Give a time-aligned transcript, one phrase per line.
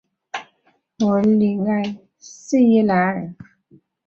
[0.97, 3.35] 弗尔里埃圣伊莱尔。